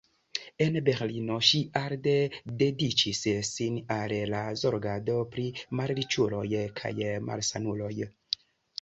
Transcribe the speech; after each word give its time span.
En 0.67 0.77
Berlino 0.85 1.35
ŝi 1.47 1.61
arde 1.81 2.13
dediĉis 2.63 3.21
sin 3.51 3.79
al 3.99 4.17
la 4.33 4.43
zorgado 4.65 5.21
pri 5.37 5.47
malriĉuloj 5.83 6.45
kaj 6.83 6.99
malsanuloj. 7.31 7.97